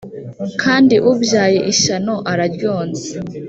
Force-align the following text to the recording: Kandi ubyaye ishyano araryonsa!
Kandi 0.61 0.95
ubyaye 1.11 1.59
ishyano 1.73 2.13
araryonsa! 2.31 3.09